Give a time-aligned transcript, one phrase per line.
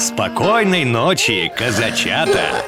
[0.00, 2.64] Спокойной ночи, казачата!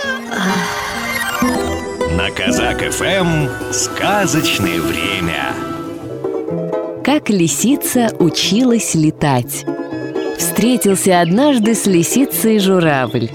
[2.10, 5.54] На Казак ФМ сказочное время.
[7.02, 9.64] Как лисица училась летать.
[10.36, 13.30] Встретился однажды с лисицей журавль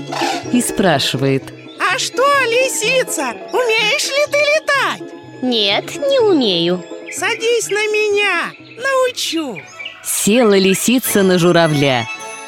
[0.53, 5.13] и спрашивает А что, лисица, умеешь ли ты летать?
[5.41, 9.59] Нет, не умею Садись на меня, научу
[10.03, 12.07] Села лисица на журавля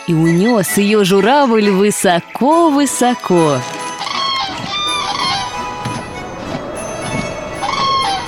[0.09, 3.59] И унес ее журавль высоко-высоко.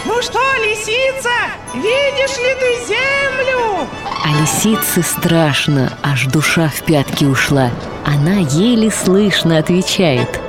[0.05, 1.31] Ну что, лисица,
[1.73, 3.87] видишь ли ты землю?
[4.23, 7.71] А лисице страшно, аж душа в пятки ушла.
[8.05, 10.39] Она еле слышно отвечает.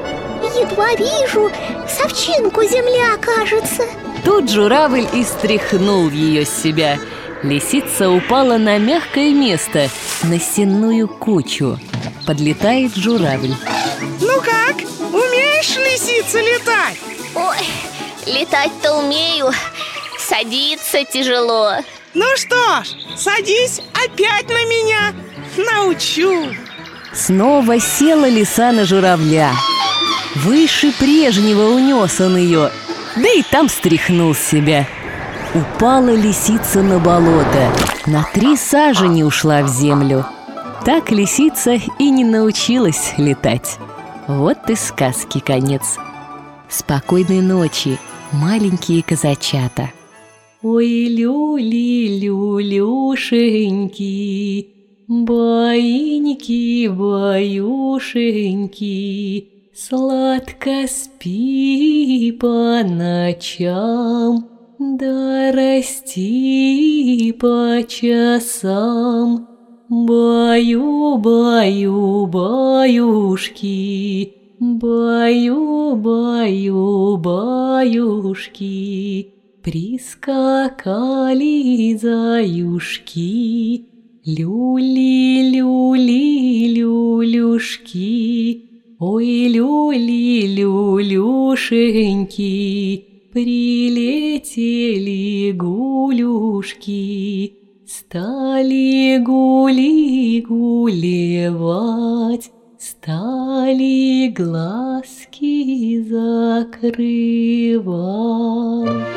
[0.54, 1.50] Едва вижу,
[1.88, 3.84] совчинку земля кажется.
[4.22, 6.98] Тут журавль и стряхнул ее с себя
[7.42, 9.88] Лисица упала на мягкое место,
[10.22, 11.76] на сенную кучу.
[12.24, 13.54] Подлетает журавль.
[14.20, 14.76] Ну как,
[15.12, 16.98] умеешь, лисица, летать?
[17.34, 17.66] Ой,
[18.32, 19.50] летать-то умею.
[20.20, 21.72] Садиться тяжело.
[22.14, 25.12] Ну что ж, садись опять на меня,
[25.56, 26.54] научу.
[27.12, 29.50] Снова села лиса на журавля.
[30.36, 32.70] Выше прежнего унес он ее
[33.16, 34.86] Да и там стряхнул себя
[35.54, 37.70] Упала лисица на болото.
[38.06, 40.24] На три сажени ушла в землю.
[40.86, 43.78] Так лисица и не научилась летать.
[44.26, 45.98] Вот и сказки конец.
[46.70, 47.98] Спокойной ночи,
[48.32, 49.90] маленькие казачата.
[50.62, 54.68] Ой, люли, люлюшеньки,
[55.06, 64.51] Баиньки, баюшеньки, Сладко спи по ночам,
[64.82, 69.46] Да расти по часам.
[69.88, 73.76] Баю, баю, баюшки,
[74.58, 78.64] Баю, баю, баюшки,
[79.62, 80.74] Прискакали
[81.96, 83.84] заюшки,
[84.26, 88.62] Люли, люли, люлюшки,
[88.98, 91.22] Ой, люли, люлюшеньки,
[93.32, 95.22] Прилетели
[95.52, 97.54] гулюшки,
[97.86, 106.74] Стали гули гулевать, Стали глазки закрывать.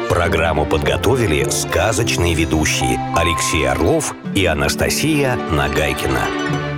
[0.07, 6.74] Программу подготовили сказочные ведущие Алексей Орлов и Анастасия Нагайкина.